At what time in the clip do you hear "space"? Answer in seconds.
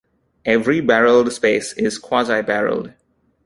1.31-1.73